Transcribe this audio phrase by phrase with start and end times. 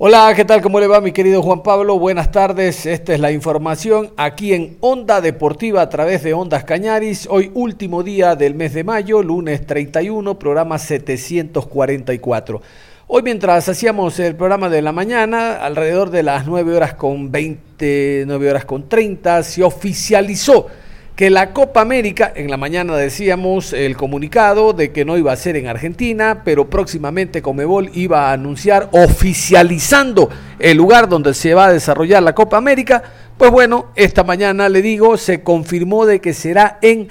[0.00, 0.62] Hola, ¿qué tal?
[0.62, 1.98] ¿Cómo le va mi querido Juan Pablo?
[1.98, 7.26] Buenas tardes, esta es la información aquí en Onda Deportiva a través de Ondas Cañaris.
[7.28, 12.62] Hoy último día del mes de mayo, lunes 31, programa 744.
[13.08, 18.22] Hoy mientras hacíamos el programa de la mañana, alrededor de las 9 horas con 20,
[18.24, 20.68] 9 horas con 30, se oficializó
[21.18, 25.36] que la Copa América, en la mañana decíamos el comunicado de que no iba a
[25.36, 31.66] ser en Argentina, pero próximamente Comebol iba a anunciar oficializando el lugar donde se va
[31.66, 33.02] a desarrollar la Copa América.
[33.36, 37.08] Pues bueno, esta mañana le digo, se confirmó de que será en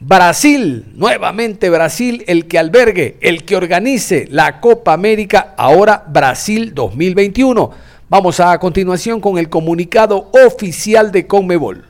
[0.00, 7.70] Brasil, nuevamente Brasil, el que albergue, el que organice la Copa América, ahora Brasil 2021.
[8.10, 11.86] Vamos a continuación con el comunicado oficial de Conmebol.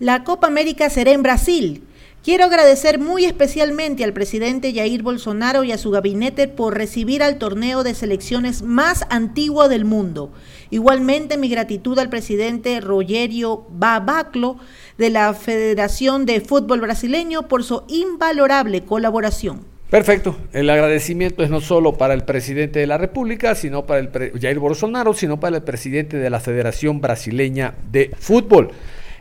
[0.00, 1.84] La Copa América será en Brasil.
[2.24, 7.38] Quiero agradecer muy especialmente al presidente Jair Bolsonaro y a su gabinete por recibir al
[7.38, 10.32] torneo de selecciones más antiguo del mundo.
[10.70, 14.56] Igualmente mi gratitud al presidente Rogerio Babaclo
[14.98, 19.60] de la Federación de Fútbol Brasileño por su invalorable colaboración.
[19.90, 20.36] Perfecto.
[20.52, 24.58] El agradecimiento es no solo para el presidente de la República, sino para el Jair
[24.58, 28.72] Bolsonaro, sino para el presidente de la Federación Brasileña de Fútbol.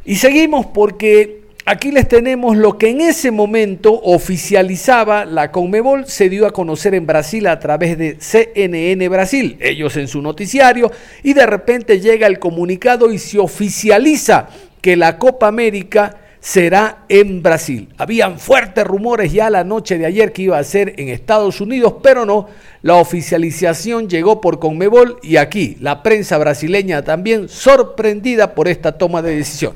[0.05, 6.27] Y seguimos porque aquí les tenemos lo que en ese momento oficializaba la Conmebol, se
[6.27, 10.91] dio a conocer en Brasil a través de CNN Brasil, ellos en su noticiario,
[11.23, 14.49] y de repente llega el comunicado y se oficializa
[14.81, 17.87] que la Copa América será en Brasil.
[17.97, 21.95] Habían fuertes rumores ya la noche de ayer que iba a ser en Estados Unidos,
[22.03, 22.49] pero no.
[22.81, 29.21] La oficialización llegó por Conmebol y aquí la prensa brasileña también sorprendida por esta toma
[29.21, 29.73] de decisión.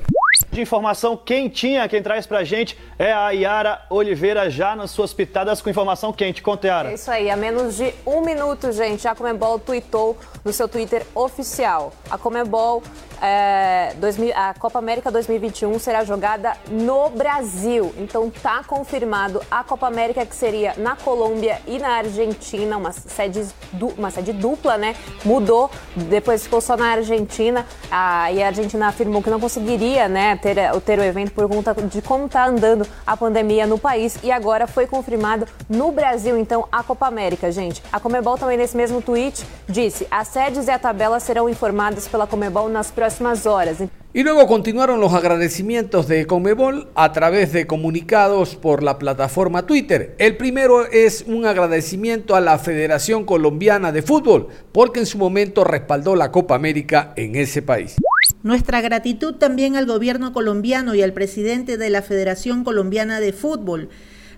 [0.58, 5.62] De informação quentinha, quem traz pra gente é a Yara Oliveira já nas suas pitadas
[5.62, 6.42] com informação quente.
[6.42, 6.94] Conta, É Yara.
[6.94, 11.94] isso aí, há menos de um minuto, gente, a Comebol tweetou no seu Twitter oficial.
[12.10, 12.82] A Comebol,
[13.22, 17.94] é, 2000 a Copa América 2021 será jogada no Brasil.
[18.00, 23.46] Então tá confirmado a Copa América que seria na Colômbia e na Argentina, uma sede,
[23.96, 24.96] uma sede dupla, né?
[25.24, 27.64] Mudou, depois ficou só na Argentina.
[27.92, 31.74] A, e a Argentina afirmou que não conseguiria, né, ter, ter o evento por conta
[31.74, 34.18] de como tá andando a pandemia no país.
[34.24, 37.82] E agora foi confirmado no Brasil, então, a Copa América, gente.
[37.92, 42.28] A Comebol também nesse mesmo tweet disse: as sedes e a tabela serão informadas pela
[42.28, 43.78] Comebol nas próximas horas.
[44.14, 50.16] Y luego continuaron los agradecimientos de Conmebol a través de comunicados por la plataforma Twitter.
[50.18, 55.64] El primero es un agradecimiento a la Federación Colombiana de Fútbol, porque en su momento
[55.64, 57.98] respaldó la Copa América en ese país.
[58.44, 63.90] Nuestra gratitud también al gobierno colombiano y al presidente de la Federación Colombiana de Fútbol,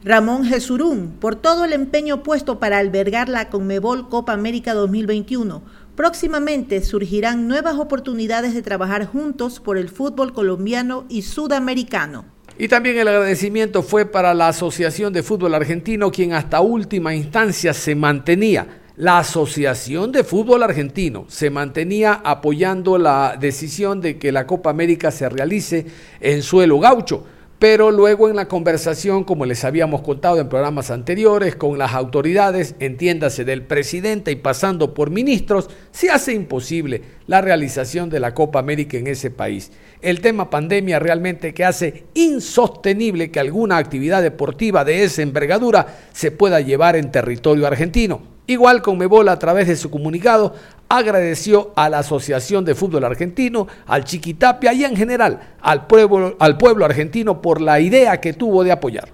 [0.05, 5.61] Ramón Jesurún, por todo el empeño puesto para albergar la Conmebol Copa América 2021.
[5.97, 12.23] Próximamente surgirán nuevas oportunidades de trabajar juntos por el fútbol colombiano y sudamericano.
[12.57, 17.73] Y también el agradecimiento fue para la Asociación de Fútbol Argentino, quien hasta última instancia
[17.73, 18.78] se mantenía.
[18.99, 25.09] La Asociación de Fútbol Argentino se mantenía apoyando la decisión de que la Copa América
[25.09, 25.85] se realice
[26.19, 27.23] en suelo gaucho.
[27.59, 32.75] Pero luego en la conversación, como les habíamos contado en programas anteriores, con las autoridades,
[32.81, 38.59] entiéndase del presidente y pasando por ministros, se hace imposible la realización de la Copa
[38.59, 39.71] América en ese país.
[40.01, 46.31] El tema pandemia realmente que hace insostenible que alguna actividad deportiva de esa envergadura se
[46.31, 48.28] pueda llevar en territorio argentino.
[48.49, 50.55] Igual Conmebol a través de su comunicado
[50.89, 56.57] agradeció a la Asociación de Fútbol Argentino, al Chiquitapia y en general al pueblo, al
[56.57, 59.09] pueblo argentino por la idea que tuvo de apoyar.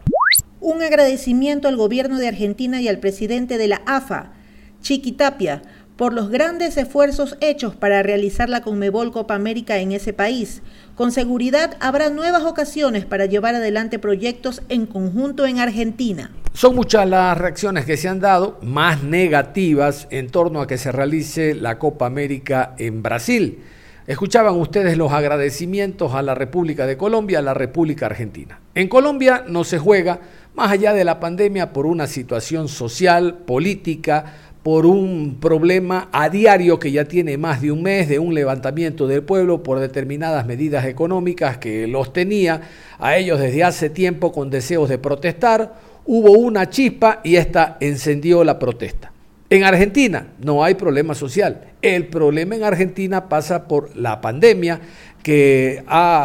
[0.61, 4.31] Un agradecimiento al gobierno de Argentina y al presidente de la AFA,
[4.79, 5.63] Chiquitapia,
[5.95, 10.61] por los grandes esfuerzos hechos para realizar la Conmebol Copa América en ese país.
[10.95, 16.31] Con seguridad habrá nuevas ocasiones para llevar adelante proyectos en conjunto en Argentina.
[16.53, 20.91] Son muchas las reacciones que se han dado, más negativas, en torno a que se
[20.91, 23.59] realice la Copa América en Brasil.
[24.07, 28.59] Escuchaban ustedes los agradecimientos a la República de Colombia, a la República Argentina.
[28.75, 30.19] En Colombia no se juega,
[30.53, 36.79] más allá de la pandemia, por una situación social, política, por un problema a diario
[36.79, 40.85] que ya tiene más de un mes de un levantamiento del pueblo por determinadas medidas
[40.85, 42.61] económicas que los tenía
[42.97, 45.75] a ellos desde hace tiempo con deseos de protestar.
[46.07, 49.11] Hubo una chispa y esta encendió la protesta.
[49.51, 51.65] En Argentina no hay problema social.
[51.83, 54.81] El problema en Argentina pasa por la pandemia
[55.21, 55.83] que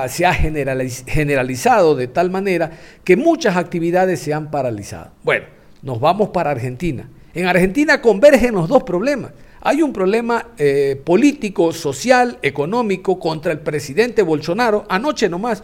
[0.09, 2.71] se ha generalizado de tal manera
[3.05, 5.11] que muchas actividades se han paralizado.
[5.25, 5.45] Bueno,
[5.83, 7.07] nos vamos para Argentina.
[7.35, 9.32] En Argentina convergen los dos problemas.
[9.62, 14.87] Hay un problema eh, político, social, económico contra el presidente Bolsonaro.
[14.88, 15.62] Anoche nomás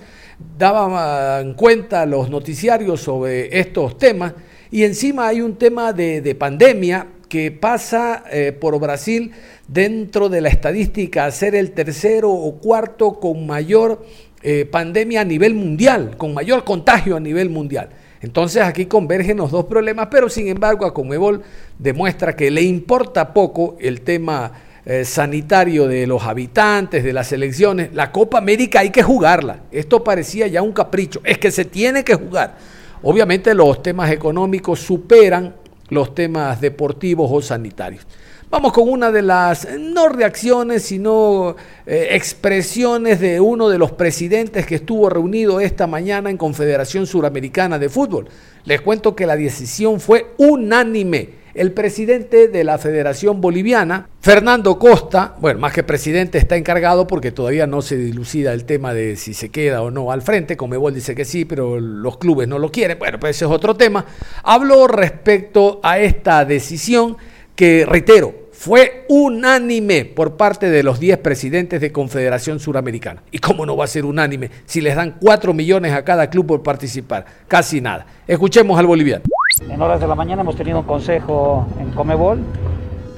[0.58, 4.34] daban cuenta los noticiarios sobre estos temas
[4.70, 9.32] y encima hay un tema de, pandemia que pasa eh, por Brasil
[9.66, 14.04] dentro de la estadística a ser el tercero o cuarto con mayor
[14.42, 17.88] eh, pandemia a nivel mundial, con mayor contagio a nivel mundial.
[18.26, 21.44] Entonces aquí convergen los dos problemas, pero sin embargo a Comebol
[21.78, 24.50] demuestra que le importa poco el tema
[24.84, 27.90] eh, sanitario de los habitantes, de las elecciones.
[27.94, 29.61] La Copa América hay que jugarla.
[29.70, 31.20] Esto parecía ya un capricho.
[31.23, 32.56] Es que se tiene que jugar.
[33.00, 35.55] Obviamente los temas económicos superan
[35.88, 38.05] los temas deportivos o sanitarios.
[38.48, 44.66] Vamos con una de las, no reacciones, sino eh, expresiones de uno de los presidentes
[44.66, 48.28] que estuvo reunido esta mañana en Confederación Suramericana de Fútbol.
[48.64, 51.46] Les cuento que la decisión fue unánime.
[51.54, 57.32] El presidente de la Federación Boliviana, Fernando Costa, bueno, más que presidente está encargado porque
[57.32, 60.56] todavía no se dilucida el tema de si se queda o no al frente.
[60.56, 62.99] Comebol dice que sí, pero los clubes no lo quieren.
[62.99, 64.04] Bueno, pues ese es otro tema.
[64.44, 67.16] Habló respecto a esta decisión
[67.56, 73.22] que, reitero, fue unánime por parte de los 10 presidentes de Confederación Suramericana.
[73.30, 76.46] ¿Y cómo no va a ser unánime si les dan 4 millones a cada club
[76.46, 77.24] por participar?
[77.48, 78.06] Casi nada.
[78.26, 79.24] Escuchemos al boliviano.
[79.60, 82.40] En horas de la mañana hemos tenido un consejo en Comebol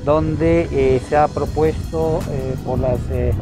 [0.04, 3.32] donde eh, se ha propuesto eh, por las eh,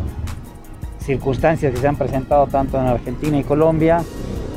[1.00, 4.02] circunstancias que se han presentado tanto en Argentina y Colombia,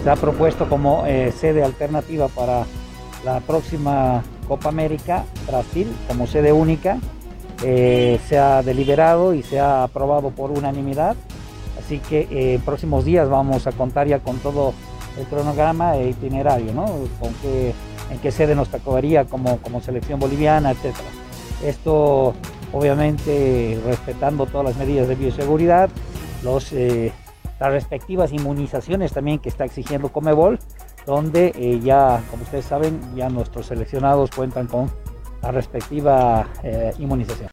[0.04, 1.04] se ha propuesto como
[1.40, 2.66] sede alternativa para
[3.26, 6.98] la próxima Copa América, Brasil como sede única,
[7.64, 11.16] eh, se ha deliberado y se ha aprobado por unanimidad.
[11.78, 14.74] Así que eh, en próximos días vamos a contar ya con todo
[15.18, 16.86] el cronograma e itinerario, ¿no?
[17.20, 17.74] Con qué,
[18.12, 20.96] en qué sede nos tocaría como, como selección boliviana, etc.
[21.64, 22.34] Esto
[22.74, 25.90] obviamente respetando todas las medidas de bioseguridad,
[26.44, 27.12] los, eh,
[27.60, 30.60] las respectivas inmunizaciones también que está exigiendo Comebol
[31.10, 34.92] donde eh, ya, como ustedes saben, ya nuestros seleccionados cuentan con
[35.42, 37.50] la respectiva eh, inmunización.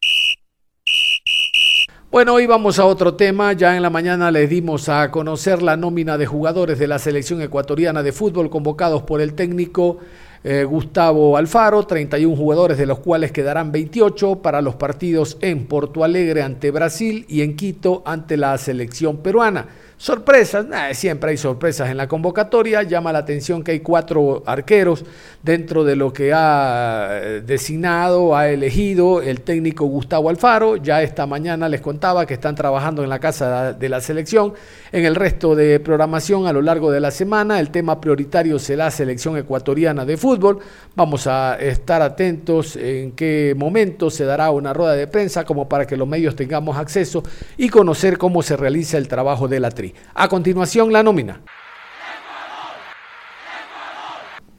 [2.11, 3.53] Bueno, hoy vamos a otro tema.
[3.53, 7.41] Ya en la mañana les dimos a conocer la nómina de jugadores de la selección
[7.41, 9.97] ecuatoriana de fútbol convocados por el técnico
[10.43, 16.03] eh, Gustavo Alfaro, 31 jugadores de los cuales quedarán 28 para los partidos en Porto
[16.03, 19.67] Alegre ante Brasil y en Quito ante la selección peruana.
[19.99, 22.83] Sorpresas, siempre hay sorpresas en la convocatoria.
[22.83, 25.03] Llama la atención que hay cuatro arqueros
[25.41, 30.75] dentro de lo que ha eh, designado, ha elegido el técnico Gustavo Alfaro.
[30.75, 34.53] Ya esta mañana les contaba que están trabajando en la casa de la selección.
[34.91, 38.85] En el resto de programación a lo largo de la semana, el tema prioritario será
[38.85, 40.59] la selección ecuatoriana de fútbol.
[40.95, 45.87] Vamos a estar atentos en qué momento se dará una rueda de prensa como para
[45.87, 47.23] que los medios tengamos acceso
[47.57, 49.86] y conocer cómo se realiza el trabajo de la tri.
[50.13, 51.41] A continuación, la nómina.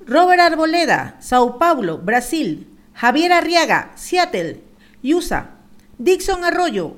[0.06, 2.66] Robert Arboleda, Sao Paulo, Brasil.
[2.94, 4.62] Javier Arriaga, Seattle,
[5.04, 5.50] USA.
[5.98, 6.96] Dixon Arroyo,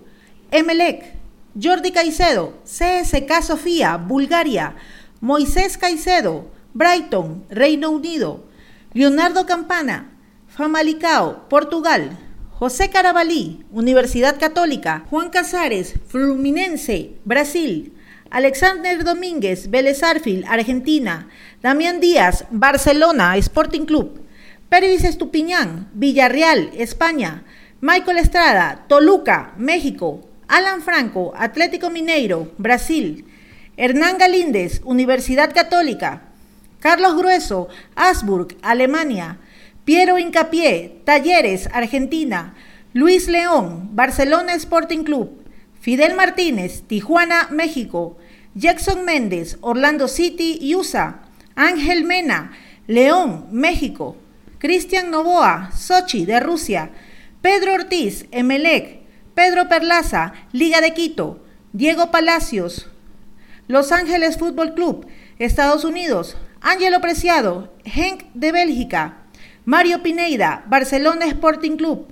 [0.50, 1.18] Emelec.
[1.60, 4.76] Jordi Caicedo, CSK Sofía, Bulgaria.
[5.20, 8.46] Moisés Caicedo, Brighton, Reino Unido.
[8.92, 10.12] Leonardo Campana,
[10.48, 12.16] Famalicao, Portugal.
[12.50, 15.04] José Carabalí, Universidad Católica.
[15.10, 17.94] Juan Casares, Fluminense, Brasil.
[18.30, 21.28] Alexander Domínguez, Vélez Argentina.
[21.62, 24.20] Damián Díaz, Barcelona, Sporting Club.
[24.68, 27.42] Pérez Estupiñán, Villarreal, España.
[27.80, 30.28] Michael Estrada, Toluca, México.
[30.46, 33.24] Alan Franco, Atlético Mineiro, Brasil.
[33.76, 36.22] Hernán Galíndez, Universidad Católica.
[36.78, 39.38] Carlos Grueso, Asburg, Alemania.
[39.84, 42.54] Piero Incapié, Talleres, Argentina.
[42.92, 45.39] Luis León, Barcelona Sporting Club.
[45.80, 48.16] Fidel Martínez, Tijuana, México.
[48.54, 51.22] Jackson Méndez, Orlando City, USA.
[51.56, 52.52] Ángel Mena,
[52.86, 54.16] León, México.
[54.58, 56.90] Cristian Novoa, Sochi, de Rusia.
[57.42, 59.00] Pedro Ortiz, Emelec.
[59.34, 61.40] Pedro Perlaza, Liga de Quito.
[61.72, 62.88] Diego Palacios,
[63.68, 65.06] Los Ángeles Fútbol Club,
[65.38, 69.18] Estados Unidos, Ángelo Preciado, Henk de Bélgica,
[69.64, 72.08] Mario Pineida, Barcelona Sporting Club,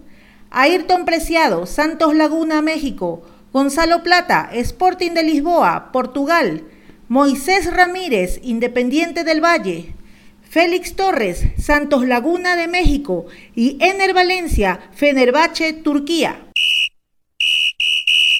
[0.50, 6.64] Ayrton Preciado, Santos Laguna, México, Gonzalo Plata, Sporting de Lisboa, Portugal,
[7.08, 9.94] Moisés Ramírez, Independiente del Valle,
[10.42, 13.24] Félix Torres, Santos Laguna de México.
[13.54, 16.50] Y Ener Valencia, Fenerbahce, Turquía.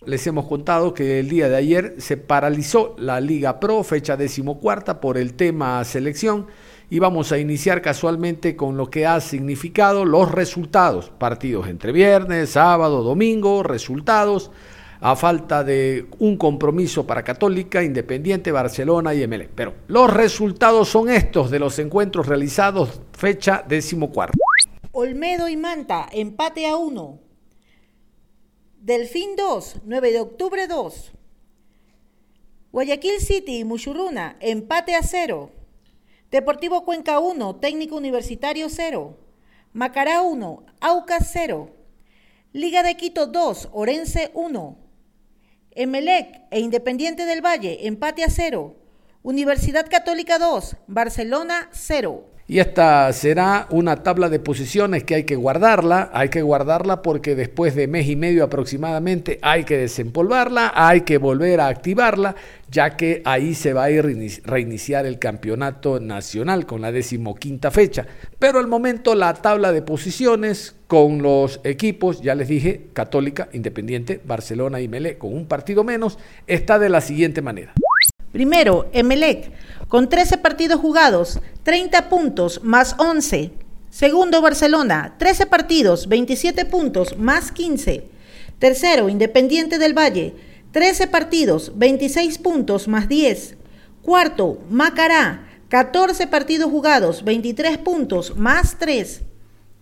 [0.04, 5.00] Les hemos contado que el día de ayer se paralizó la Liga Pro, fecha decimocuarta,
[5.00, 6.46] por el tema selección.
[6.90, 11.10] Y vamos a iniciar casualmente con lo que ha significado los resultados.
[11.18, 14.50] Partidos entre viernes, sábado, domingo, resultados
[15.00, 19.48] a falta de un compromiso para Católica, Independiente, Barcelona y ML.
[19.54, 24.36] Pero los resultados son estos de los encuentros realizados fecha decimocuarta.
[24.92, 27.20] Olmedo y Manta, empate a uno.
[28.80, 31.12] Delfín 2, 9 de octubre 2.
[32.72, 35.50] Guayaquil City y Muchurruna, empate a cero.
[36.30, 39.16] Deportivo Cuenca 1, Técnico Universitario 0.
[39.72, 41.70] Macará 1, Aucas 0.
[42.52, 44.87] Liga de Quito 2, Orense 1.
[45.80, 48.74] Emelec e Independiente del Valle, empate a cero.
[49.22, 52.37] Universidad Católica 2, Barcelona 0.
[52.50, 57.34] Y esta será una tabla de posiciones que hay que guardarla, hay que guardarla porque
[57.34, 62.36] después de mes y medio aproximadamente hay que desempolvarla, hay que volver a activarla,
[62.70, 64.02] ya que ahí se va a ir
[64.44, 68.06] reiniciar el campeonato nacional con la decimoquinta fecha.
[68.38, 74.22] Pero al momento la tabla de posiciones con los equipos, ya les dije, Católica, Independiente,
[74.24, 77.74] Barcelona y Melé, con un partido menos, está de la siguiente manera.
[78.32, 79.50] Primero, Emelec,
[79.88, 83.52] con 13 partidos jugados, 30 puntos más 11.
[83.90, 88.04] Segundo, Barcelona, 13 partidos, 27 puntos más 15.
[88.58, 90.34] Tercero, Independiente del Valle,
[90.72, 93.56] 13 partidos, 26 puntos más 10.
[94.02, 99.22] Cuarto, Macará, 14 partidos jugados, 23 puntos más 3.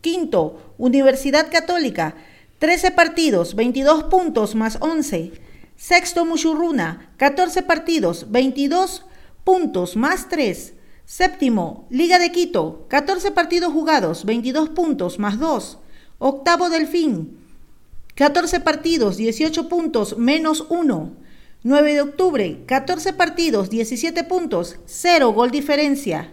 [0.00, 2.14] Quinto, Universidad Católica,
[2.58, 5.32] 13 partidos, 22 puntos más 11.
[5.76, 9.04] Sexto Muchurruna, 14 partidos, 22
[9.45, 10.73] puntos más 3.
[11.04, 15.78] Séptimo, Liga de Quito, 14 partidos jugados, 22 puntos más 2.
[16.18, 17.38] Octavo Delfín,
[18.14, 21.26] 14 partidos, 18 puntos menos 1.
[21.62, 26.33] 9 de octubre, 14 partidos, 17 puntos, 0 gol diferencia.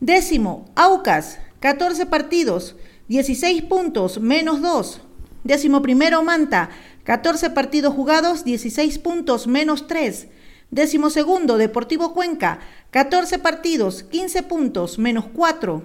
[0.00, 2.76] Décimo, Aucas, 14 partidos,
[3.08, 5.00] 16 puntos menos 2.
[5.44, 6.70] Décimo primero, Manta,
[7.08, 10.28] 14 partidos jugados, 16 puntos menos 3.
[10.70, 12.58] Décimo segundo, Deportivo Cuenca,
[12.90, 15.84] 14 partidos, 15 puntos menos 4.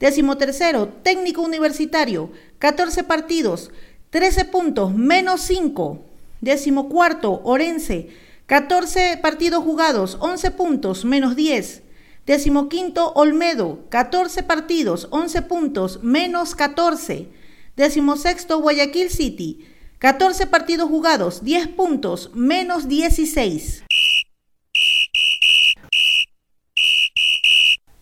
[0.00, 3.70] Décimo tercero, Técnico Universitario, 14 partidos,
[4.10, 6.06] 13 puntos menos 5.
[6.40, 8.08] Décimo cuarto, Orense,
[8.46, 11.82] 14 partidos jugados, 11 puntos menos 10.
[12.26, 17.28] Décimo quinto, Olmedo, 14 partidos, 11 puntos menos 14.
[17.76, 19.68] Décimo sexto, Guayaquil City,
[20.04, 23.84] 14 partidos jugados, 10 puntos, menos 16.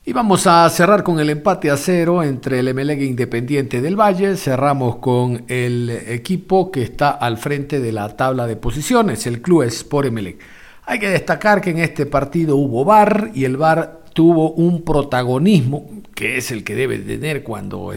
[0.05, 4.37] Y vamos a cerrar con el empate a cero entre el MLG Independiente del Valle.
[4.37, 9.63] Cerramos con el equipo que está al frente de la tabla de posiciones, el Club
[9.63, 10.39] Sport MLG.
[10.87, 15.89] Hay que destacar que en este partido hubo VAR y el VAR tuvo un protagonismo
[16.17, 17.93] que es el que debe tener cuando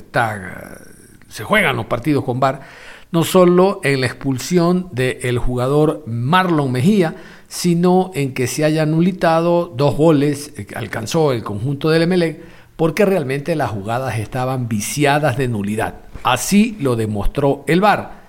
[1.27, 2.84] se juegan los partidos con VAR
[3.15, 7.15] no solo en la expulsión del jugador Marlon Mejía,
[7.47, 12.41] sino en que se hayan nulitado dos goles que alcanzó el conjunto del Emelec,
[12.75, 15.95] porque realmente las jugadas estaban viciadas de nulidad.
[16.23, 18.25] Así lo demostró el VAR.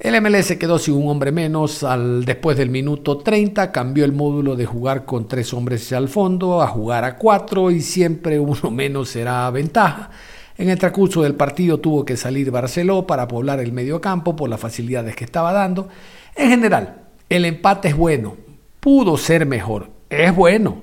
[0.00, 4.10] El MLE se quedó sin un hombre menos al, después del minuto 30, cambió el
[4.10, 8.72] módulo de jugar con tres hombres al fondo a jugar a cuatro y siempre uno
[8.72, 10.10] menos será ventaja.
[10.56, 14.48] En el transcurso del partido tuvo que salir Barceló para poblar el medio campo por
[14.48, 15.88] las facilidades que estaba dando.
[16.36, 18.36] En general, el empate es bueno,
[18.78, 20.82] pudo ser mejor, es bueno,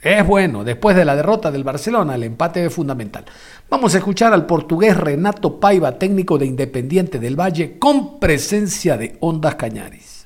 [0.00, 0.64] es bueno.
[0.64, 3.24] Después de la derrota del Barcelona, el empate es fundamental.
[3.70, 9.16] Vamos a escuchar al portugués Renato Paiva, técnico de Independiente del Valle, con presencia de
[9.20, 10.22] Ondas Cañaris.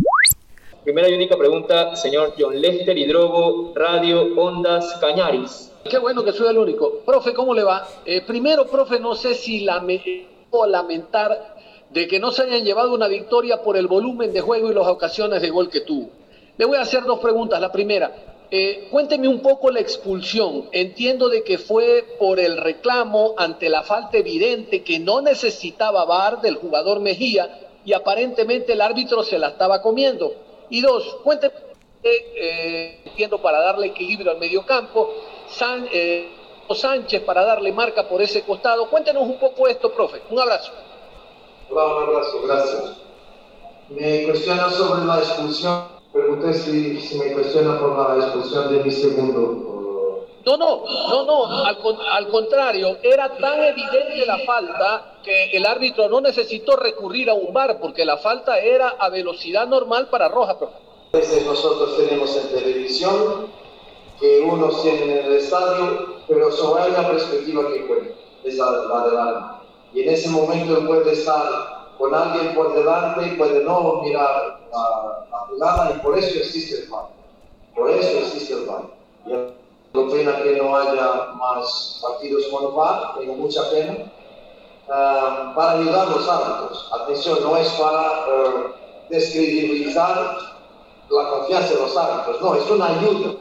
[0.84, 5.72] Primera y única pregunta, señor John Lester Hidrogo, Radio Ondas Cañaris.
[5.88, 7.00] Qué bueno que soy el único.
[7.04, 7.86] Profe, ¿cómo le va?
[8.04, 11.56] Eh, primero, profe, no sé si lamentar
[11.90, 14.86] de que no se hayan llevado una victoria por el volumen de juego y las
[14.86, 16.10] ocasiones de gol que tuvo.
[16.56, 17.60] Le voy a hacer dos preguntas.
[17.60, 20.68] La primera, eh, cuénteme un poco la expulsión.
[20.72, 26.40] Entiendo de que fue por el reclamo ante la falta evidente que no necesitaba VAR
[26.40, 30.34] del jugador Mejía y aparentemente el árbitro se la estaba comiendo.
[30.70, 31.54] Y dos, cuénteme,
[32.02, 35.12] eh, entiendo, para darle equilibrio al mediocampo,
[35.48, 36.28] San, eh,
[36.74, 38.88] Sánchez para darle marca por ese costado.
[38.88, 40.22] Cuéntenos un poco esto, profe.
[40.30, 40.72] Un abrazo.
[41.70, 42.96] Hola, un abrazo, gracias.
[43.88, 45.96] Me cuestiona sobre la expulsión.
[46.12, 49.66] Pregunté si, si me cuestiona por la expulsión de mi segundo.
[50.44, 51.76] No, no, no, no, al,
[52.08, 57.52] al, contrario, era tan evidente la falta que el árbitro no necesitó recurrir a un
[57.52, 60.56] bar porque la falta era a velocidad normal para roja.
[61.12, 63.46] Veces nosotros tenemos en televisión
[64.20, 68.70] que unos tienen en el estadio, pero solo hay una perspectiva que cuenta, es la,
[68.70, 69.62] la del alma.
[69.92, 74.60] Y en ese momento él puede estar con alguien por delante y puede no mirar
[74.72, 77.08] la, la jugada y por eso existe el VAR.
[77.74, 78.82] Por eso existe el VAR.
[79.26, 79.30] Y
[79.92, 84.12] tengo pena que no haya más partidos con VAR, tengo mucha pena,
[84.88, 86.90] uh, para ayudar a los árbitros.
[86.92, 90.36] Atención, no es para uh, descredibilizar
[91.08, 93.34] la confianza de los árbitros, no, es una ayuda.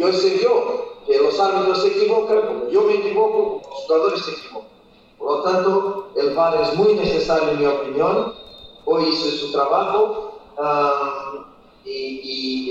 [0.00, 4.30] Yo sé yo que los árbitros se equivocan, como yo me equivoco, los jugadores se
[4.30, 4.70] equivocan.
[5.18, 8.32] Por lo tanto, el VAR es muy necesario en mi opinión.
[8.86, 10.38] Hoy hice su trabajo.
[10.56, 11.44] Um,
[11.84, 12.20] y,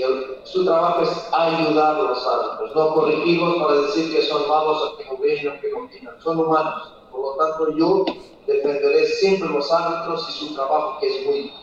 [0.00, 4.48] y el, su trabajo es ayudar a los árbitros, no corregirlos para decir que son
[4.48, 6.92] malos o que no ven o que no opinan, son humanos.
[7.12, 8.04] Por lo tanto, yo
[8.46, 11.56] defenderé siempre los árbitros y su trabajo que es muy difícil.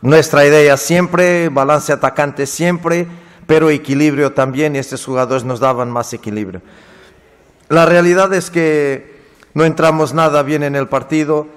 [0.00, 3.06] Nuestra idea siempre, balance atacante siempre,
[3.50, 6.62] pero equilibrio también y estos jugadores nos daban más equilibrio.
[7.68, 11.48] La realidad es que no entramos nada bien en el partido,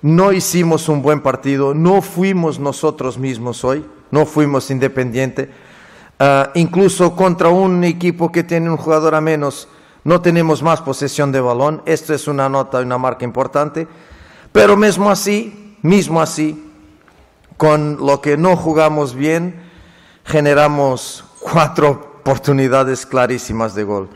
[0.00, 5.50] no hicimos un buen partido, no fuimos nosotros mismos hoy no fuimos independiente.
[6.18, 9.68] Uh, incluso contra un equipo que tiene un jugador a menos,
[10.02, 11.82] no tenemos más posesión de balón.
[11.84, 13.86] Esto es una nota, una marca importante.
[14.50, 16.72] Pero mismo así, mismo así,
[17.58, 19.60] con lo que no jugamos bien,
[20.24, 24.08] generamos cuatro oportunidades clarísimas de gol.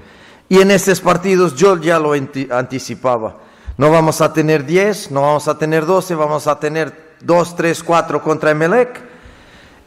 [0.49, 3.37] Y en estos partidos yo ya lo anticipaba.
[3.77, 7.83] No vamos a tener 10, no vamos a tener 12, vamos a tener 2, 3,
[7.83, 9.03] 4 contra Emelec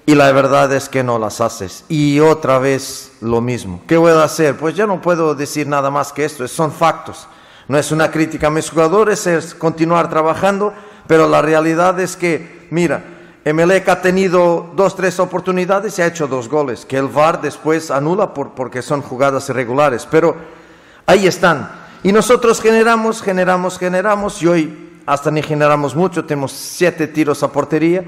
[0.05, 1.83] y la verdad es que no las haces.
[1.89, 3.81] Y otra vez lo mismo.
[3.87, 4.55] ¿Qué voy a hacer?
[4.55, 7.27] Pues ya no puedo decir nada más que esto, son factos.
[7.67, 10.73] No es una crítica a mis jugadores, es continuar trabajando,
[11.07, 13.03] pero la realidad es que, mira,
[13.43, 17.89] Emelec ha tenido dos, tres oportunidades y ha hecho dos goles, que el VAR después
[17.89, 20.35] anula por, porque son jugadas irregulares, pero
[21.07, 21.71] ahí están.
[22.03, 27.51] Y nosotros generamos, generamos, generamos, y hoy hasta ni generamos mucho, tenemos siete tiros a
[27.51, 28.03] portería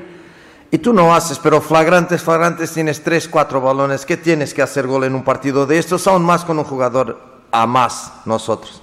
[0.74, 4.08] y tú no haces, pero flagrantes, flagrantes, tienes tres, cuatro balones.
[4.08, 6.08] ¿Qué tienes que hacer gol en un partido de estos?
[6.08, 8.82] Aún más con un jugador a más nosotros.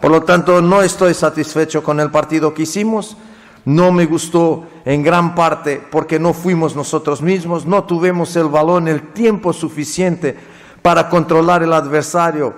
[0.00, 3.16] Por lo tanto, no estoy satisfecho con el partido que hicimos.
[3.64, 8.88] No me gustó en gran parte porque no fuimos nosotros mismos, no tuvimos el balón
[8.88, 10.36] el tiempo suficiente
[10.82, 12.54] para controlar el adversario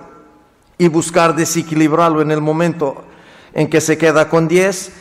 [0.77, 3.03] y buscar desequilibrarlo en el momento
[3.53, 4.91] en que se queda con 10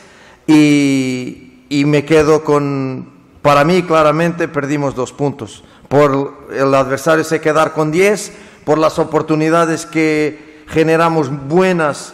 [0.46, 3.10] y, y me quedo con,
[3.42, 5.64] para mí, claramente, perdimos dos puntos.
[5.88, 8.32] Por el adversario se quedar con 10,
[8.64, 12.12] por las oportunidades que generamos buenas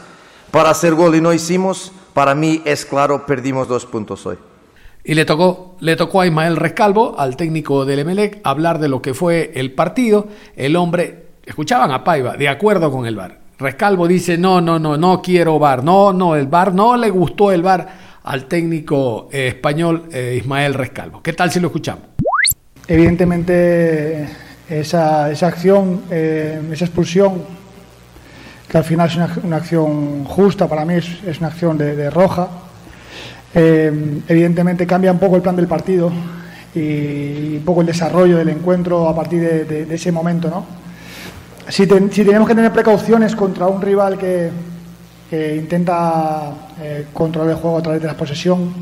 [0.51, 4.37] para hacer gol y no hicimos, para mí es claro, perdimos dos puntos hoy.
[5.05, 9.03] Y le tocó, le tocó a Ismael Rescalvo, al técnico del Emelec, hablar de lo
[9.03, 10.29] que fue el partido.
[10.55, 13.41] El hombre, escuchaban a Paiva, de acuerdo con el VAR.
[13.59, 17.51] Rescalvo dice, no, no, no, no quiero VAR, no, no, el VAR no le gustó
[17.51, 17.89] el VAR
[18.23, 21.23] al técnico eh, español eh, Ismael Rescalvo.
[21.23, 22.05] ¿Qué tal si lo escuchamos?
[22.87, 24.29] Evidentemente
[24.69, 27.43] esa, esa acción, eh, esa expulsión,
[28.73, 31.95] que al final es una, una acción justa, para mí es, es una acción de,
[31.95, 32.49] de roja,
[33.55, 36.11] evidentemente cambia un poco el plan del partido
[36.75, 40.49] y un poco el desarrollo del encuentro a partir de, ese momento.
[40.49, 40.65] ¿no?
[41.69, 44.49] Si, ten, si tenemos que tener precauciones contra un rival que,
[45.29, 48.73] que intenta eh, controlar el juego a través de la posesión.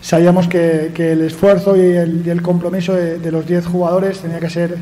[0.00, 4.20] Sabíamos que, que el esfuerzo y el, y el compromiso de, de los 10 jugadores
[4.20, 4.78] tenía que ser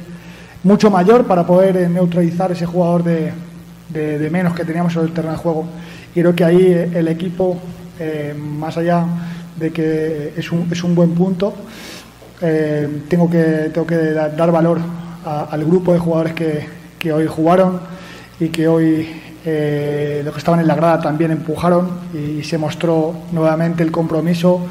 [0.62, 3.32] mucho mayor para poder eh, neutralizar ese jugador de,
[3.88, 5.66] de, de, menos que teníamos sobre el terreno de juego.
[6.14, 7.58] Y creo que ahí eh, el equipo,
[7.98, 9.04] eh, más allá
[9.56, 11.54] de que es un, es un buen punto,
[12.40, 14.78] eh, tengo que, tengo que dar valor
[15.24, 16.66] a, al grupo de jugadores que,
[16.98, 17.80] que hoy jugaron
[18.40, 19.08] y que hoy
[19.46, 24.66] eh, los que estaban en la grada también empujaron y se mostró nuevamente el compromiso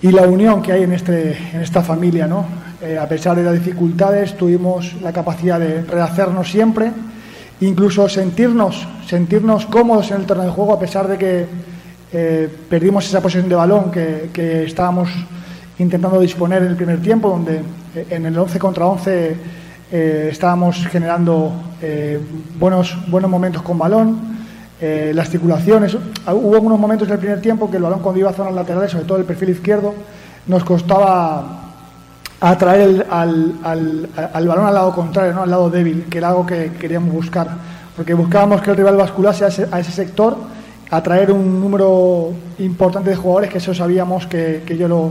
[0.00, 2.28] y la unión que hay en, este, en esta familia.
[2.28, 2.46] ¿no?
[2.80, 6.92] Eh, a pesar de las dificultades, tuvimos la capacidad de rehacernos siempre,
[7.60, 11.46] incluso sentirnos, sentirnos cómodos en el terreno de juego, a pesar de que
[12.12, 15.10] eh, perdimos esa posición de balón que, que estábamos
[15.78, 17.62] intentando disponer en el primer tiempo, donde
[17.94, 19.36] en el 11 contra 11
[20.30, 21.52] estábamos generando
[22.58, 24.20] buenos, buenos momentos con balón,
[24.80, 25.96] las circulaciones.
[26.26, 28.92] Hubo algunos momentos en el primer tiempo que el balón cuando iba a zonas laterales,
[28.92, 29.94] sobre todo el perfil izquierdo,
[30.46, 31.59] nos costaba
[32.40, 35.42] atraer al, al, balón al lado contrario, ¿no?
[35.42, 37.48] al lado débil, que era algo que queríamos buscar,
[37.94, 40.36] porque buscábamos que el rival basculase a ese, a ese sector,
[40.90, 45.10] atraer un número importante de jugadores, que eso sabíamos que, que ellos lo,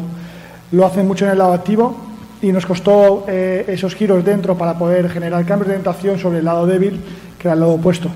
[0.71, 1.95] lo, hacen mucho en el lado activo,
[2.41, 6.45] y nos costó eh, esos giros dentro para poder generar cambios de orientación sobre el
[6.45, 6.99] lado débil,
[7.37, 8.09] que era el lado opuesto.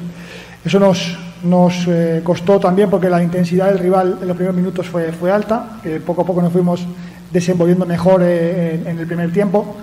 [0.66, 4.88] Eso nos, nos eh, costó también porque la intensidad del rival en los primeros minutos
[4.88, 6.86] fue, fue alta, que poco a poco nos fuimos
[7.34, 9.76] desenvolviendo mejor eh, en, el primer tiempo.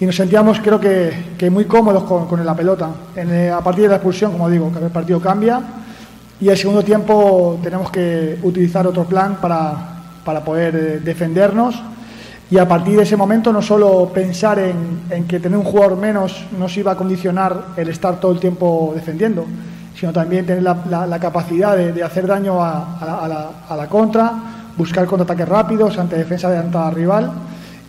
[0.00, 2.88] Y nos sentíamos creo que, muy cómodos con, la pelota.
[3.14, 5.60] Eh, a partir de la expulsión, como digo, que el partido cambia.
[6.40, 9.72] Y el segundo tiempo tenemos que utilizar otro plan para,
[10.24, 11.80] para poder eh, defendernos.
[12.50, 16.44] Y a partir de ese momento no solo pensar en, que tener un jugador menos
[16.58, 19.46] nos iba a condicionar el estar todo el tiempo defendiendo,
[19.98, 25.48] sino también tener la, capacidad de, hacer daño a, la, a la contra buscar contraataques
[25.48, 27.32] rápidos ante defensa de adelantada rival.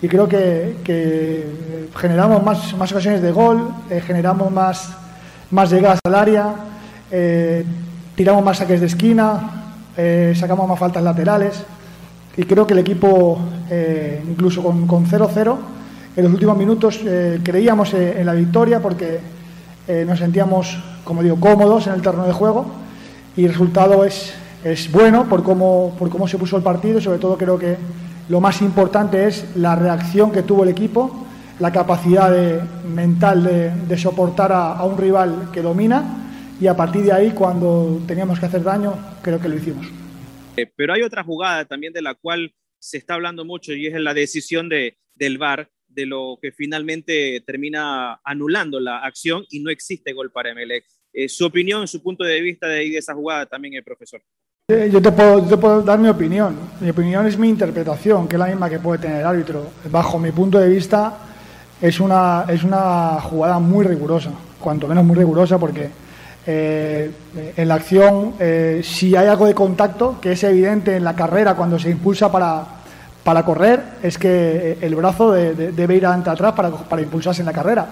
[0.02, 4.90] Y creo que, generamos más, más, ocasiones de gol, eh, generamos más,
[5.52, 6.54] más llegadas al área,
[7.10, 7.66] eh,
[8.16, 9.64] tiramos más saques de esquina,
[9.98, 11.64] eh, sacamos más faltas laterales.
[12.38, 13.40] Y creo que el equipo,
[14.28, 15.58] incluso con 0-0,
[16.18, 17.00] en los últimos minutos
[17.44, 19.22] creíamos en la victoria porque
[20.06, 22.66] nos sentíamos, como digo, cómodos en el terreno de juego.
[23.38, 24.34] Y el resultado es
[24.66, 27.78] es bueno por cómo, por cómo se puso el partido sobre todo creo que
[28.30, 31.28] lo más importante es la reacción que tuvo el equipo,
[31.60, 33.44] la capacidad mental
[33.88, 38.48] de, soportar a, un rival que domina y a partir de ahí cuando teníamos que
[38.48, 39.86] hacer daño creo que lo hicimos.
[40.58, 43.94] Eh, pero hay otra jugada también de la cual se está hablando mucho y es
[43.94, 49.70] la decisión de, del VAR de lo que finalmente termina anulando la acción y no
[49.70, 50.86] existe gol para Emelec.
[51.14, 54.22] Eh, su opinión, su punto de vista de, de esa jugada también, el profesor.
[54.68, 56.56] Eh, yo te, puedo, dar mi opinión.
[56.80, 59.68] Mi opinión es mi interpretación, que es la misma que puede tener el árbitro.
[59.92, 61.14] Bajo mi punto de vista,
[61.80, 65.92] es una, es una jugada muy rigurosa, cuanto menos muy rigurosa, porque
[66.48, 67.12] eh,
[67.56, 71.54] en la acción, eh, si hay algo de contacto, que es evidente en la carrera
[71.54, 72.66] cuando se impulsa para,
[73.26, 77.88] para correr, es que el brazo debe ir ante atrás para, impulsarse en la carrera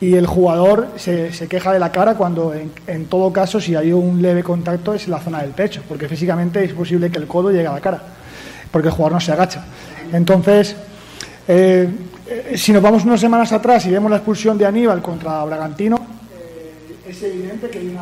[0.00, 4.22] y el jugador se, queja de la cara cuando en, todo caso si hay un
[4.22, 7.66] leve contacto es la zona del pecho, porque físicamente es posible que el codo llegue
[7.66, 8.00] a la cara,
[8.70, 9.64] porque el jugador no se agacha.
[10.12, 10.76] Entonces,
[11.48, 11.88] eh,
[12.28, 15.96] eh, si nos vamos unas semanas atrás y vemos la expulsión de Aníbal contra Bragantino,
[15.96, 17.96] eh, es evidente que hay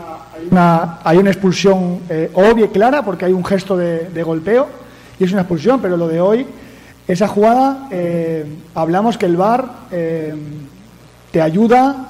[0.51, 2.01] una, hay una, expulsión
[2.35, 4.67] obvia y clara, porque hay un gesto de, golpeo
[5.19, 6.47] y es una expulsión, pero lo de hoy,
[7.09, 7.89] esa jugada,
[8.75, 9.65] hablamos que el VAR
[11.31, 12.07] te ayuda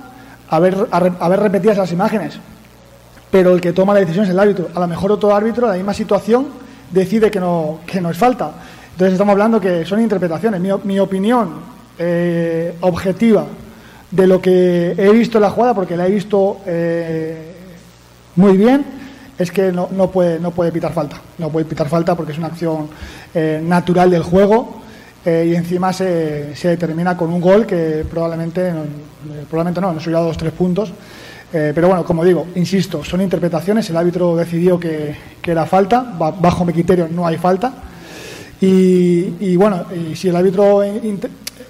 [0.49, 2.39] a ver, a, ver repetidas las imágenes,
[3.31, 4.69] pero el que toma la decisión es el árbitro.
[4.75, 6.47] A lo mejor otro árbitro, en la misma situación,
[6.91, 8.53] decide que no, que no es falta.
[8.93, 10.61] Entonces estamos hablando que son interpretaciones.
[10.61, 11.55] Mi, opinión
[11.99, 13.47] eh, objetiva
[14.11, 17.53] de lo que he visto en la jugada, porque la he visto eh,
[18.37, 18.85] muy bien,
[19.37, 21.21] es que no, no, puede, no puede pitar falta.
[21.39, 22.89] No puede pitar falta porque es una acción
[23.35, 24.86] eh, natural del juego
[25.27, 28.85] eh, y encima se, se, determina con un gol que probablemente, no,
[29.51, 30.93] probablemente no, nos hubiera dado dos tres puntos.
[31.53, 33.91] Eh, pero bueno, como digo, insisto, son interpretaciones.
[33.91, 37.73] El árbitro decidió que, que era falta, bajo mi criterio no hay falta.
[38.61, 40.83] Y, y bueno, y si el árbitro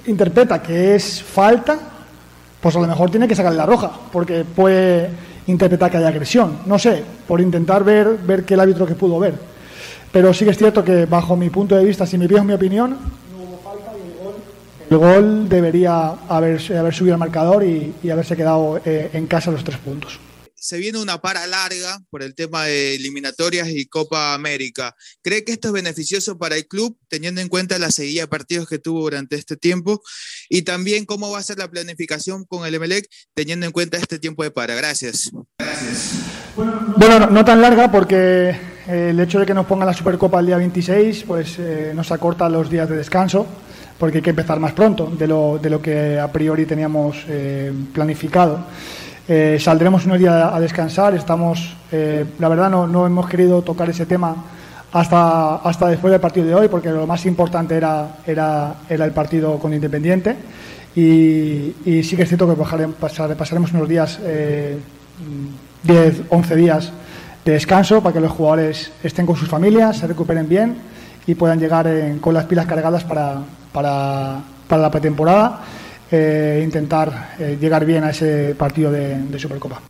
[0.06, 1.78] interpreta que es falta,
[2.60, 5.08] pues a lo mejor tiene que sacarle la roja, porque puede
[5.46, 6.58] interpretar que hay agresión.
[6.66, 9.34] No sé, por intentar ver, ver qué el árbitro que pudo ver.
[10.12, 12.52] Pero sí que es cierto que, bajo mi punto de vista, si me pides mi
[12.52, 12.96] opinión,
[14.90, 19.64] el gol debería haber, haber subido al marcador y, haberse quedado eh, en casa los
[19.64, 20.20] tres puntos.
[20.54, 24.96] Se viene una para larga por el tema de eliminatorias y Copa América.
[25.22, 28.68] ¿Cree que esto es beneficioso para el club, teniendo en cuenta la seguida de partidos
[28.68, 30.02] que tuvo durante este tiempo?
[30.48, 34.18] Y también cómo va a ser la planificación con el Emelec, teniendo en cuenta este
[34.18, 34.74] tiempo de para.
[34.74, 35.30] Gracias.
[36.96, 38.50] Bueno, no, tan larga porque
[38.88, 42.10] eh, el hecho de que nos pongan la Supercopa el día 26 pues, eh, nos
[42.10, 43.46] acorta los días de descanso
[43.98, 47.72] porque hay que empezar más pronto de lo, de lo que a priori teníamos eh,
[47.92, 48.60] planificado.
[49.28, 53.90] Eh, saldremos unos días a descansar, estamos, eh, la verdad no, no, hemos querido tocar
[53.90, 54.36] ese tema
[54.92, 59.12] hasta, hasta después del partido de hoy, porque lo más importante era, era, era el
[59.12, 60.36] partido con Independiente.
[60.94, 64.18] Y, y, sí que es cierto que pasaremos unos días,
[65.82, 66.92] 10, 11 días
[67.44, 70.76] de descanso para que los jugadores estén con sus familias, se recuperen bien
[71.26, 71.86] y puedan llegar
[72.20, 73.42] con las pilas cargadas para,
[73.76, 75.62] para, la pretemporada.
[76.10, 79.82] eh, intentar eh, llegar bien a ese partido de, Supercopa.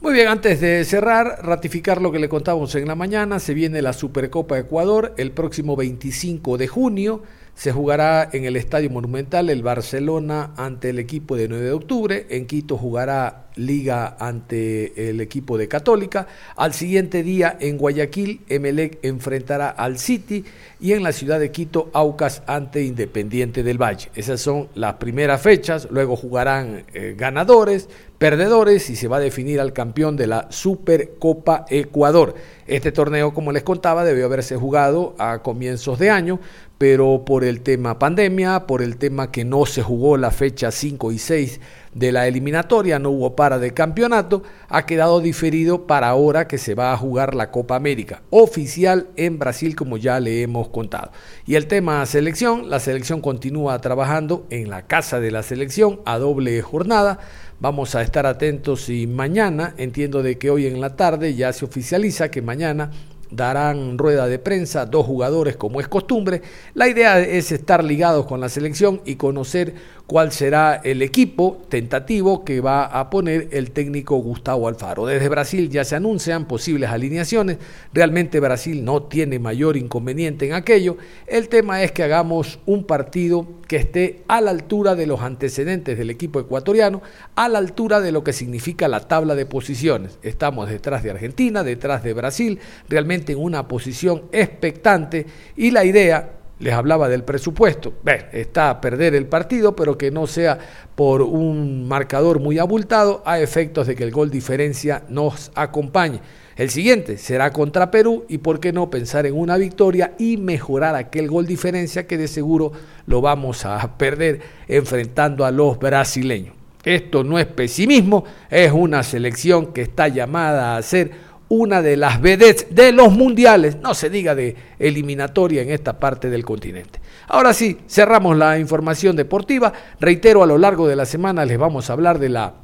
[0.00, 3.82] Muy bien, antes de cerrar, ratificar lo que le contamos en la mañana, se viene
[3.82, 7.22] la Supercopa Ecuador el próximo 25 de junio.
[7.56, 12.26] Se jugará en el Estadio Monumental el Barcelona ante el equipo de 9 de octubre.
[12.28, 16.26] En Quito jugará Liga ante el equipo de Católica.
[16.56, 20.44] Al siguiente día en Guayaquil, Emelec enfrentará al City
[20.78, 24.10] y en la ciudad de Quito, Aucas ante Independiente del Valle.
[24.14, 25.88] Esas son las primeras fechas.
[25.90, 27.88] Luego jugarán eh, ganadores,
[28.18, 32.34] perdedores y se va a definir al campeón de la Supercopa Ecuador.
[32.66, 36.40] Este torneo, como les contaba, debió haberse jugado a comienzos de año,
[36.78, 41.12] pero por el tema pandemia, por el tema que no se jugó la fecha 5
[41.12, 41.60] y 6
[41.94, 46.74] de la eliminatoria, no hubo para de campeonato, ha quedado diferido para ahora que se
[46.74, 51.12] va a jugar la Copa América, oficial en Brasil como ya le hemos contado.
[51.46, 56.18] Y el tema selección, la selección continúa trabajando en la casa de la selección a
[56.18, 57.18] doble jornada.
[57.58, 61.64] Vamos a estar atentos y mañana, entiendo de que hoy en la tarde ya se
[61.64, 62.90] oficializa que mañana
[63.30, 66.42] darán rueda de prensa dos jugadores como es costumbre.
[66.74, 69.74] La idea es estar ligados con la selección y conocer
[70.06, 75.04] cuál será el equipo tentativo que va a poner el técnico Gustavo Alfaro.
[75.06, 77.58] Desde Brasil ya se anuncian posibles alineaciones.
[77.92, 80.96] Realmente Brasil no tiene mayor inconveniente en aquello.
[81.26, 85.98] El tema es que hagamos un partido que esté a la altura de los antecedentes
[85.98, 87.02] del equipo ecuatoriano,
[87.34, 90.18] a la altura de lo que significa la tabla de posiciones.
[90.22, 96.35] Estamos detrás de Argentina, detrás de Brasil, realmente en una posición expectante y la idea
[96.58, 97.94] les hablaba del presupuesto.
[98.32, 100.58] está a perder el partido, pero que no sea
[100.94, 106.20] por un marcador muy abultado a efectos de que el gol diferencia nos acompañe.
[106.56, 110.94] El siguiente será contra Perú y por qué no pensar en una victoria y mejorar
[110.94, 112.72] aquel gol diferencia que de seguro
[113.06, 116.54] lo vamos a perder enfrentando a los brasileños.
[116.82, 121.10] Esto no es pesimismo, es una selección que está llamada a ser
[121.48, 126.28] una de las vedettes de los mundiales, no se diga de eliminatoria en esta parte
[126.28, 127.00] del continente.
[127.28, 129.72] Ahora sí, cerramos la información deportiva.
[130.00, 132.54] Reitero, a lo largo de la semana les vamos a hablar de la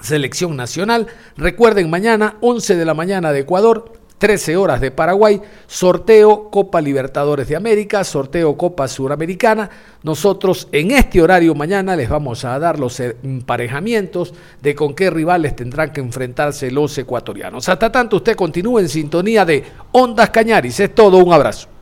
[0.00, 1.06] selección nacional.
[1.36, 7.48] Recuerden, mañana, 11 de la mañana de Ecuador, 13 horas de Paraguay, sorteo Copa Libertadores
[7.48, 9.70] de América, sorteo Copa Suramericana.
[10.02, 15.56] Nosotros en este horario mañana les vamos a dar los emparejamientos de con qué rivales
[15.56, 17.66] tendrán que enfrentarse los ecuatorianos.
[17.70, 20.78] Hasta tanto usted continúe en sintonía de Ondas Cañaris.
[20.80, 21.79] Es todo, un abrazo.